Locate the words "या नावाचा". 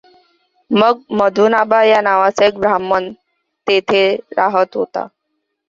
1.83-2.45